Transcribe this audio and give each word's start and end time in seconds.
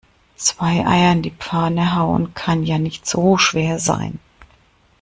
Zwei 0.35 0.83
Eier 0.83 1.11
in 1.11 1.21
die 1.21 1.29
Pfanne 1.29 1.95
hauen 1.95 2.33
kann 2.33 2.63
ja 2.63 2.79
nicht 2.79 3.05
so 3.05 3.37
schwer 3.37 3.77
sein. 3.77 4.17